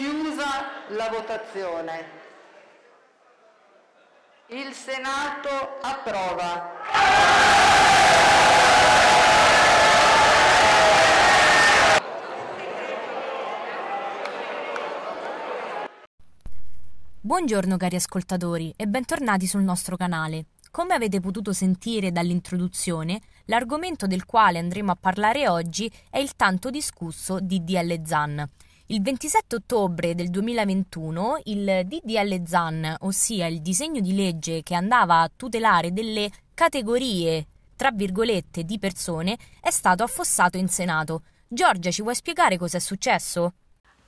[0.00, 0.46] Chiusa
[0.96, 2.04] la votazione.
[4.46, 5.50] Il Senato
[5.82, 6.70] approva.
[17.20, 20.46] Buongiorno cari ascoltatori e bentornati sul nostro canale.
[20.70, 26.70] Come avete potuto sentire dall'introduzione, l'argomento del quale andremo a parlare oggi è il tanto
[26.70, 28.48] discusso DDL ZAN.
[28.90, 35.20] Il 27 ottobre del 2021 il DDL ZAN, ossia il disegno di legge che andava
[35.20, 41.22] a tutelare delle categorie, tra virgolette, di persone, è stato affossato in Senato.
[41.46, 43.52] Giorgia, ci vuoi spiegare cosa è successo?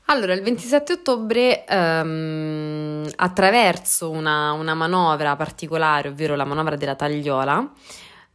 [0.07, 7.73] Allora, il 27 ottobre, ehm, attraverso una, una, manovra particolare, ovvero la manovra della tagliola,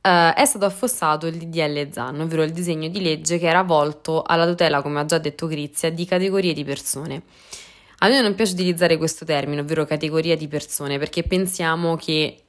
[0.08, 4.24] eh, è stato affossato il DDL ZAN, ovvero il disegno di legge che era volto
[4.24, 7.24] alla tutela, come ha già detto Grizia, di categorie di persone.
[8.00, 12.44] A noi non piace utilizzare questo termine, ovvero categoria di persone, perché pensiamo che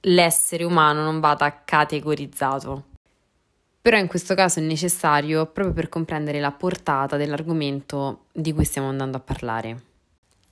[0.00, 2.92] l'essere umano non vada categorizzato
[3.84, 8.88] però in questo caso è necessario proprio per comprendere la portata dell'argomento di cui stiamo
[8.88, 9.82] andando a parlare.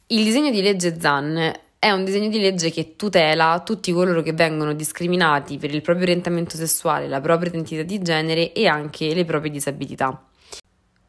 [0.09, 1.51] Il disegno di legge ZAN
[1.83, 6.05] è un disegno di legge che tutela tutti coloro che vengono discriminati per il proprio
[6.05, 10.29] orientamento sessuale, la propria identità di genere e anche le proprie disabilità.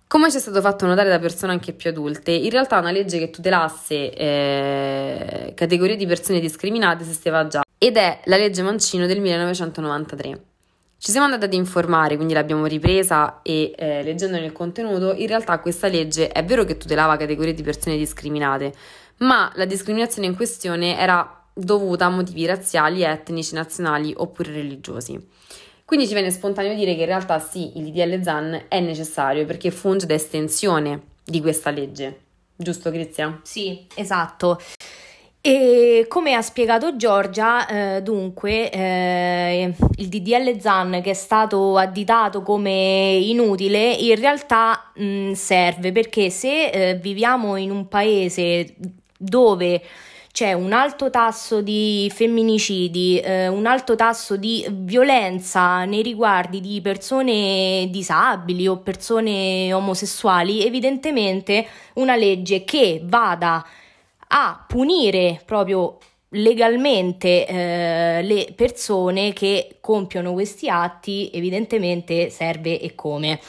[0.07, 3.19] Come ci è stato fatto notare da persone anche più adulte, in realtà una legge
[3.19, 9.21] che tutelasse eh, categorie di persone discriminate esisteva già ed è la legge Mancino del
[9.21, 10.41] 1993.
[10.97, 15.59] Ci siamo andati ad informare, quindi l'abbiamo ripresa e eh, leggendo nel contenuto, in realtà
[15.59, 18.73] questa legge è vero che tutelava categorie di persone discriminate,
[19.17, 25.19] ma la discriminazione in questione era dovuta a motivi razziali, etnici, nazionali oppure religiosi.
[25.85, 29.69] Quindi ci viene spontaneo dire che in realtà sì, il DDL ZAN è necessario perché
[29.69, 32.21] funge da estensione di questa legge.
[32.55, 33.39] Giusto, Crizia?
[33.43, 34.59] Sì, esatto.
[35.45, 42.41] E come ha spiegato Giorgia, eh, dunque, eh, il DDL ZAN che è stato additato
[42.41, 48.73] come inutile, in realtà mh, serve perché se eh, viviamo in un paese
[49.23, 49.81] dove
[50.33, 56.81] c'è un alto tasso di femminicidi, eh, un alto tasso di violenza nei riguardi di
[56.81, 63.63] persone disabili o persone omosessuali, evidentemente una legge che vada
[64.27, 73.39] a punire proprio legalmente eh, le persone che compiono questi atti, evidentemente serve e come.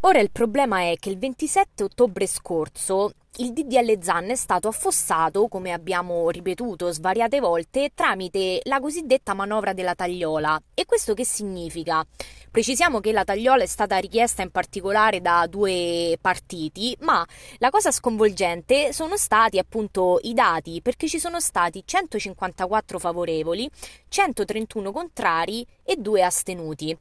[0.00, 5.46] Ora il problema è che il 27 ottobre scorso il DDL ZAN è stato affossato,
[5.46, 10.60] come abbiamo ripetuto svariate volte, tramite la cosiddetta manovra della tagliola.
[10.74, 12.04] E questo che significa?
[12.50, 17.24] Precisiamo che la tagliola è stata richiesta in particolare da due partiti, ma
[17.58, 23.70] la cosa sconvolgente sono stati appunto i dati, perché ci sono stati 154 favorevoli,
[24.08, 26.98] 131 contrari e 2 astenuti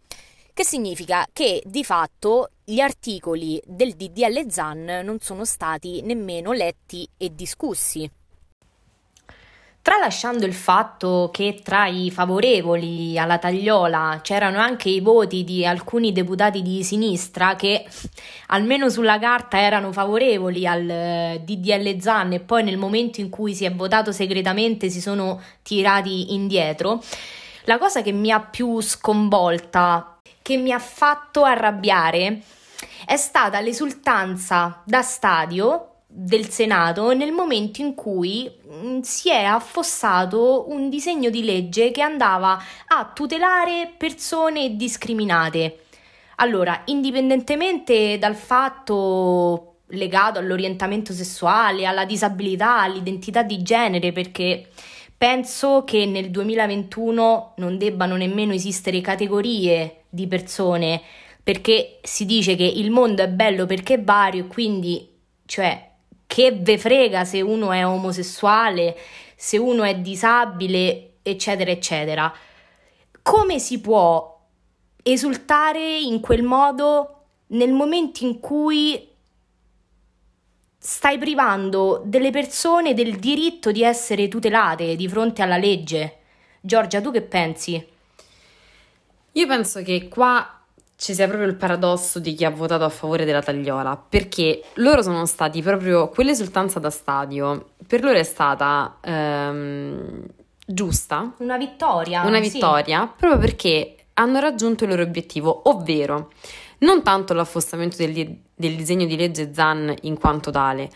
[0.57, 7.07] che significa che di fatto gli articoli del DDL ZAN non sono stati nemmeno letti
[7.16, 8.11] e discussi.
[9.81, 16.11] Tralasciando il fatto che tra i favorevoli alla tagliola c'erano anche i voti di alcuni
[16.11, 17.85] deputati di sinistra che
[18.47, 23.63] almeno sulla carta erano favorevoli al DDL ZAN e poi nel momento in cui si
[23.63, 27.01] è votato segretamente si sono tirati indietro,
[27.63, 32.41] la cosa che mi ha più sconvolta che mi ha fatto arrabbiare
[33.05, 40.65] è stata l'esultanza da stadio del Senato nel momento in cui mm, si è affossato
[40.69, 45.83] un disegno di legge che andava a tutelare persone discriminate.
[46.38, 54.67] Allora, indipendentemente dal fatto legato all'orientamento sessuale, alla disabilità, all'identità di genere, perché
[55.17, 61.01] penso che nel 2021 non debbano nemmeno esistere categorie di persone,
[61.47, 65.09] perché si dice che il mondo è bello perché è vario, quindi,
[65.45, 65.91] cioè,
[66.27, 68.97] che ve frega se uno è omosessuale,
[69.33, 72.33] se uno è disabile, eccetera, eccetera.
[73.21, 74.45] Come si può
[75.01, 79.07] esultare in quel modo nel momento in cui
[80.77, 86.17] stai privando delle persone del diritto di essere tutelate di fronte alla legge?
[86.59, 87.88] Giorgia, tu che pensi?
[89.31, 90.51] Io penso che qua
[90.97, 95.03] ci sia proprio il paradosso di chi ha votato a favore della tagliola, perché loro
[95.03, 100.25] sono stati proprio quell'esultanza da stadio, per loro è stata ehm,
[100.65, 101.33] giusta.
[101.38, 102.23] Una vittoria.
[102.23, 103.09] Una vittoria, sì.
[103.15, 106.31] proprio perché hanno raggiunto il loro obiettivo, ovvero
[106.79, 110.89] non tanto l'affossamento del, del disegno di legge ZAN in quanto tale,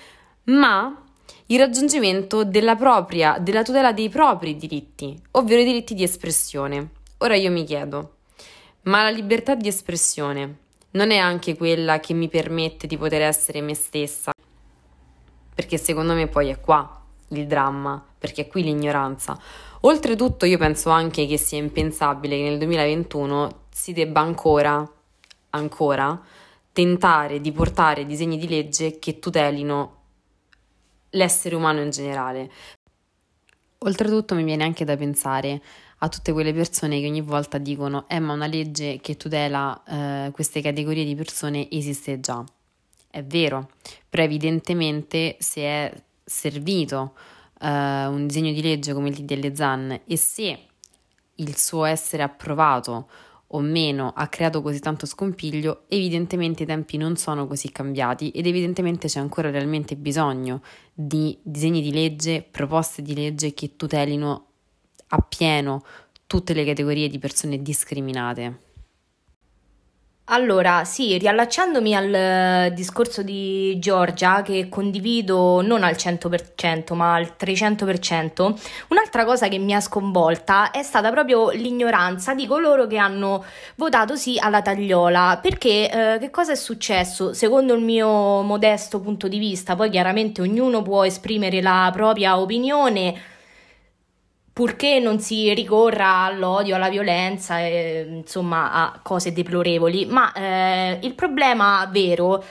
[0.45, 0.99] ma
[1.45, 6.89] il raggiungimento della propria, della tutela dei propri diritti, ovvero i diritti di espressione.
[7.19, 8.15] Ora io mi chiedo,
[8.83, 10.57] ma la libertà di espressione
[10.91, 14.31] non è anche quella che mi permette di poter essere me stessa?
[15.53, 16.99] Perché secondo me poi è qua
[17.29, 19.39] il dramma, perché è qui l'ignoranza.
[19.81, 24.89] Oltretutto io penso anche che sia impensabile che nel 2021 si debba ancora,
[25.51, 26.21] ancora,
[26.73, 29.99] tentare di portare disegni di legge che tutelino
[31.11, 32.51] l'essere umano in generale.
[33.79, 35.61] Oltretutto mi viene anche da pensare
[36.03, 40.31] a tutte quelle persone che ogni volta dicono eh ma una legge che tutela eh,
[40.31, 42.43] queste categorie di persone esiste già.
[43.09, 43.69] È vero,
[44.09, 47.13] però evidentemente se è servito
[47.59, 50.59] eh, un disegno di legge come il DDL ZAN e se
[51.35, 53.09] il suo essere approvato
[53.53, 58.47] o meno ha creato così tanto scompiglio, evidentemente i tempi non sono così cambiati ed
[58.47, 60.61] evidentemente c'è ancora realmente bisogno
[60.93, 64.50] di disegni di legge, proposte di legge che tutelino
[65.11, 65.83] appieno
[66.27, 68.69] tutte le categorie di persone discriminate.
[70.33, 77.33] Allora, sì, riallacciandomi al eh, discorso di Giorgia, che condivido non al 100%, ma al
[77.37, 78.55] 300%,
[78.89, 83.43] un'altra cosa che mi ha sconvolta è stata proprio l'ignoranza di coloro che hanno
[83.75, 85.37] votato sì alla tagliola.
[85.41, 87.33] Perché eh, che cosa è successo?
[87.33, 93.31] Secondo il mio modesto punto di vista, poi chiaramente ognuno può esprimere la propria opinione
[94.53, 101.13] purché non si ricorra all'odio, alla violenza, e, insomma a cose deplorevoli, ma eh, il
[101.13, 102.43] problema vero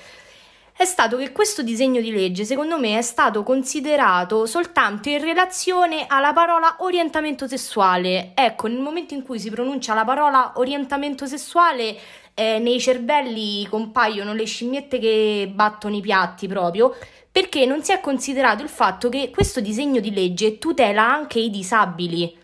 [0.80, 6.06] è stato che questo disegno di legge, secondo me, è stato considerato soltanto in relazione
[6.08, 8.32] alla parola orientamento sessuale.
[8.34, 11.94] Ecco, nel momento in cui si pronuncia la parola orientamento sessuale,
[12.32, 16.96] eh, nei cervelli compaiono le scimmiette che battono i piatti proprio
[17.40, 21.48] perché non si è considerato il fatto che questo disegno di legge tutela anche i
[21.48, 22.36] disabili.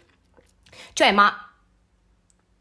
[0.94, 1.30] Cioè, ma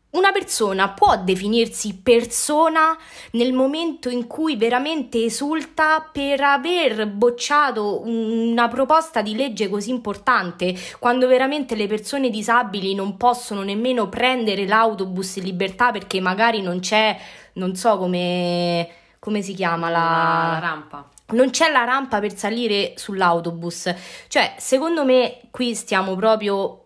[0.10, 2.98] una persona può definirsi persona
[3.32, 10.76] nel momento in cui veramente esulta per aver bocciato una proposta di legge così importante,
[11.00, 16.82] quando veramente le persone disabili non possono nemmeno prendere l'autobus in libertà perché magari non
[16.82, 17.18] c'è,
[17.54, 18.90] non so come,
[19.20, 23.94] come si chiama la, la rampa non c'è la rampa per salire sull'autobus.
[24.28, 26.86] Cioè, secondo me qui stiamo proprio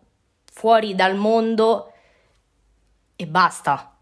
[0.51, 1.93] fuori dal mondo
[3.15, 3.93] e basta.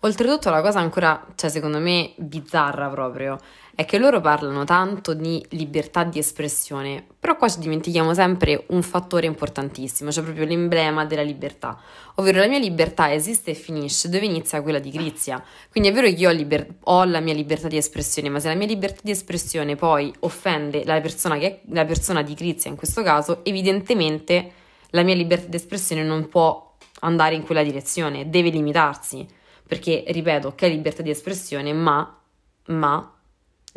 [0.00, 3.36] Oltretutto la cosa ancora, cioè secondo me bizzarra proprio,
[3.78, 8.82] è che loro parlano tanto di libertà di espressione, però qua ci dimentichiamo sempre un
[8.82, 11.78] fattore importantissimo, cioè proprio l'emblema della libertà,
[12.16, 15.40] ovvero la mia libertà esiste e finisce dove inizia quella di Grizia.
[15.70, 18.48] Quindi è vero che io ho, liber- ho la mia libertà di espressione, ma se
[18.48, 22.68] la mia libertà di espressione poi offende la persona, che è, la persona di Grizia
[22.68, 24.50] in questo caso, evidentemente
[24.90, 29.24] la mia libertà di espressione non può andare in quella direzione, deve limitarsi,
[29.64, 32.20] perché ripeto che è libertà di espressione, ma,
[32.64, 33.12] ma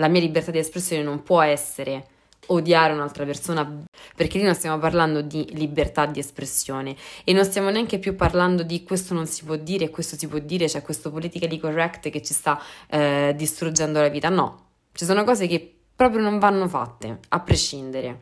[0.01, 2.07] la mia libertà di espressione non può essere
[2.47, 3.83] odiare un'altra persona
[4.15, 8.63] perché lì non stiamo parlando di libertà di espressione e non stiamo neanche più parlando
[8.63, 12.21] di questo non si può dire questo si può dire, c'è questo politically correct che
[12.21, 12.59] ci sta
[12.89, 14.29] eh, distruggendo la vita.
[14.29, 18.21] No, ci sono cose che proprio non vanno fatte, a prescindere.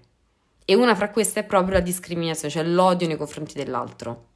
[0.65, 4.28] E una fra queste è proprio la discriminazione, cioè l'odio nei confronti dell'altro.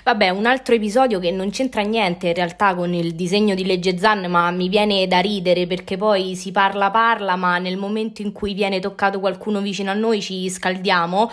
[0.00, 3.98] Vabbè, un altro episodio che non c'entra niente in realtà con il disegno di legge
[3.98, 8.32] Zan, ma mi viene da ridere perché poi si parla parla, ma nel momento in
[8.32, 11.30] cui viene toccato qualcuno vicino a noi ci scaldiamo.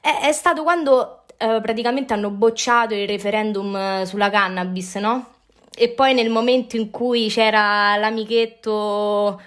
[0.00, 5.26] È, è stato quando eh, praticamente hanno bocciato il referendum eh, sulla cannabis, no?
[5.74, 9.40] E poi nel momento in cui c'era l'amichetto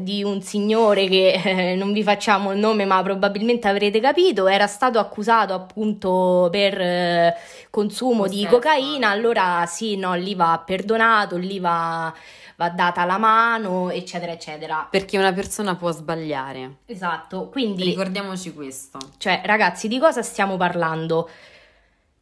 [0.00, 4.66] di un signore che eh, non vi facciamo il nome ma probabilmente avrete capito, era
[4.66, 7.36] stato accusato appunto per eh,
[7.70, 12.12] consumo di cocaina, allora sì, no, lì va perdonato, lì va,
[12.56, 14.86] va data la mano, eccetera, eccetera.
[14.90, 16.78] Perché una persona può sbagliare.
[16.86, 17.84] Esatto, quindi...
[17.84, 18.98] Ricordiamoci questo.
[19.18, 21.28] Cioè, ragazzi, di cosa stiamo parlando?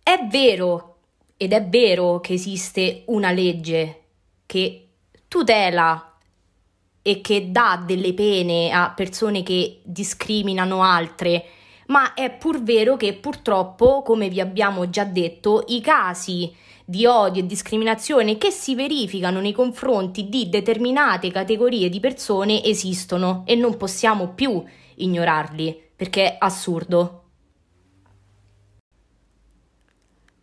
[0.02, 0.97] È vero,
[1.37, 4.00] ed è vero che esiste una legge
[4.47, 4.88] che
[5.28, 6.12] tutela
[7.02, 11.44] e che dà delle pene a persone che discriminano altre,
[11.87, 16.50] ma è pur vero che purtroppo, come vi abbiamo già detto, i casi
[16.85, 23.42] di odio e discriminazione che si verificano nei confronti di determinate categorie di persone esistono
[23.47, 24.62] e non possiamo più
[24.97, 27.22] ignorarli, perché è assurdo.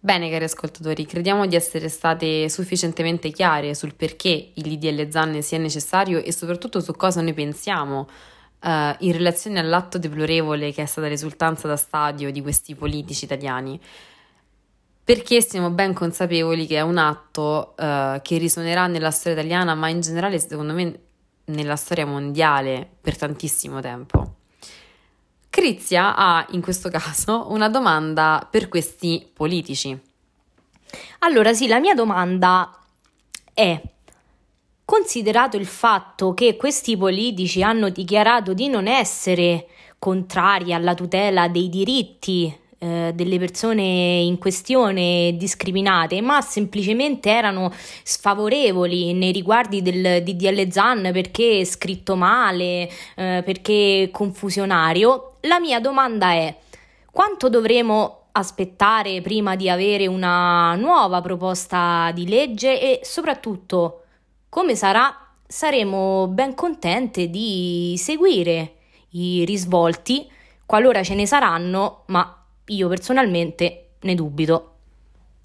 [0.01, 5.57] Bene, cari ascoltatori, crediamo di essere state sufficientemente chiare sul perché il DDL Zanne sia
[5.57, 8.07] necessario e soprattutto su cosa noi pensiamo
[8.61, 13.77] uh, in relazione all'atto deplorevole che è stata risultanza da stadio di questi politici italiani.
[15.03, 19.89] Perché siamo ben consapevoli che è un atto uh, che risuonerà nella storia italiana, ma
[19.89, 20.99] in generale, secondo me,
[21.45, 24.28] nella storia mondiale per tantissimo tempo.
[25.49, 29.97] Crizia ha in questo caso una domanda per questi politici.
[31.19, 32.75] Allora sì, la mia domanda
[33.53, 33.81] è,
[34.89, 39.67] considerato il fatto che questi politici hanno dichiarato di non essere
[39.99, 49.13] contrari alla tutela dei diritti eh, delle persone in questione discriminate, ma semplicemente erano sfavorevoli
[49.13, 55.28] nei riguardi del DDL Zan perché scritto male, eh, perché confusionario.
[55.43, 56.53] La mia domanda è:
[57.11, 64.03] quanto dovremo aspettare prima di avere una nuova proposta di legge e soprattutto
[64.49, 65.15] come sarà?
[65.47, 68.75] Saremo ben contente di seguire
[69.11, 70.29] i risvolti
[70.65, 74.78] qualora ce ne saranno, ma io personalmente ne dubito.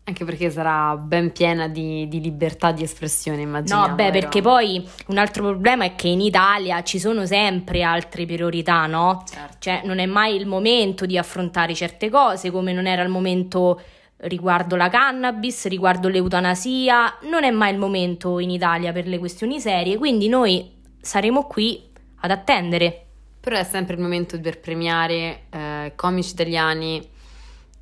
[0.07, 3.87] Anche perché sarà ben piena di, di libertà di espressione, immagino.
[3.87, 4.19] No, beh, vero?
[4.19, 9.25] perché poi un altro problema è che in Italia ci sono sempre altre priorità, no?
[9.27, 9.57] Certo.
[9.61, 13.81] Cioè, non è mai il momento di affrontare certe cose, come non era il momento
[14.19, 19.59] riguardo la cannabis, riguardo l'eutanasia, non è mai il momento in Italia per le questioni
[19.59, 20.71] serie, quindi noi
[21.01, 21.83] saremo qui
[22.21, 23.07] ad attendere.
[23.41, 27.13] Però è sempre il momento per premiare eh, comici italiani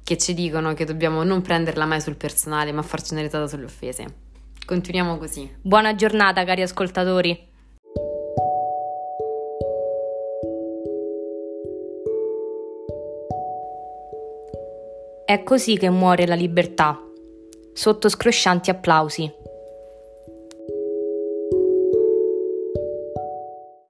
[0.05, 3.65] che ci dicono che dobbiamo non prenderla mai sul personale, ma farci una risata sulle
[3.65, 4.15] offese.
[4.65, 5.51] Continuiamo così.
[5.61, 7.51] Buona giornata, cari ascoltatori.
[15.25, 17.01] È così che muore la libertà,
[17.73, 19.42] sotto scroscianti applausi.